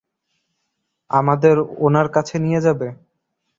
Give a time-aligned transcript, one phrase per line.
[1.11, 1.55] আমাদের
[1.85, 2.87] ওনার কাছে নিয়ে যাবে?